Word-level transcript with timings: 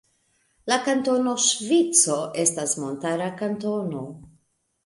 La 0.71 0.77
Kantono 0.87 1.33
Ŝvico 1.43 2.17
estas 2.45 2.75
montara 2.85 3.29
kantono. 3.43 4.03